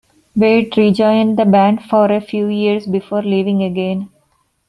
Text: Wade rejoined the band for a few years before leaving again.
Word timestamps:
Wade 0.35 0.75
rejoined 0.77 1.37
the 1.37 1.45
band 1.45 1.83
for 1.83 2.11
a 2.11 2.19
few 2.19 2.47
years 2.47 2.87
before 2.87 3.21
leaving 3.21 3.61
again. 3.61 4.09